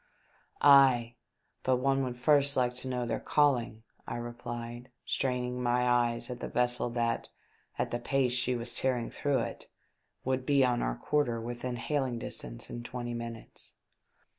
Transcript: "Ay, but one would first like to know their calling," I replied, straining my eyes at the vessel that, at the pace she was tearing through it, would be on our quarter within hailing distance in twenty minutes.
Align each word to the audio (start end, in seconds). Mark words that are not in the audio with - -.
"Ay, 0.63 1.13
but 1.61 1.75
one 1.75 2.03
would 2.03 2.17
first 2.17 2.57
like 2.57 2.73
to 2.73 2.87
know 2.87 3.05
their 3.05 3.19
calling," 3.19 3.83
I 4.07 4.15
replied, 4.15 4.89
straining 5.05 5.61
my 5.61 5.87
eyes 5.87 6.31
at 6.31 6.39
the 6.39 6.47
vessel 6.47 6.89
that, 6.89 7.29
at 7.77 7.91
the 7.91 7.99
pace 7.99 8.33
she 8.33 8.55
was 8.55 8.75
tearing 8.75 9.11
through 9.11 9.41
it, 9.41 9.67
would 10.25 10.43
be 10.43 10.65
on 10.65 10.81
our 10.81 10.95
quarter 10.95 11.39
within 11.39 11.75
hailing 11.75 12.17
distance 12.17 12.67
in 12.67 12.81
twenty 12.81 13.13
minutes. 13.13 13.73